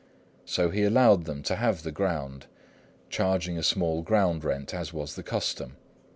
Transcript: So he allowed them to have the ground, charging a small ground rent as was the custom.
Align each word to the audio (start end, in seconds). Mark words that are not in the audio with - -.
So 0.45 0.71
he 0.71 0.81
allowed 0.83 1.25
them 1.25 1.43
to 1.43 1.55
have 1.57 1.83
the 1.83 1.91
ground, 1.91 2.47
charging 3.11 3.59
a 3.59 3.61
small 3.61 4.01
ground 4.01 4.43
rent 4.43 4.73
as 4.73 4.91
was 4.91 5.13
the 5.13 5.21
custom. 5.21 5.77